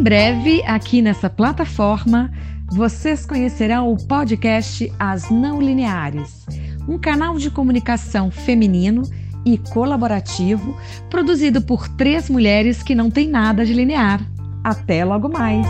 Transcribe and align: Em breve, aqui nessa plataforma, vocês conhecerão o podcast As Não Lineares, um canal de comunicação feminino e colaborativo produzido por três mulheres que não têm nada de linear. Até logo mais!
Em 0.00 0.02
breve, 0.02 0.62
aqui 0.64 1.02
nessa 1.02 1.28
plataforma, 1.28 2.32
vocês 2.72 3.26
conhecerão 3.26 3.92
o 3.92 3.98
podcast 3.98 4.90
As 4.98 5.28
Não 5.28 5.60
Lineares, 5.60 6.46
um 6.88 6.98
canal 6.98 7.36
de 7.36 7.50
comunicação 7.50 8.30
feminino 8.30 9.02
e 9.44 9.58
colaborativo 9.58 10.74
produzido 11.10 11.60
por 11.60 11.86
três 11.86 12.30
mulheres 12.30 12.82
que 12.82 12.94
não 12.94 13.10
têm 13.10 13.28
nada 13.28 13.62
de 13.62 13.74
linear. 13.74 14.26
Até 14.64 15.04
logo 15.04 15.28
mais! 15.28 15.66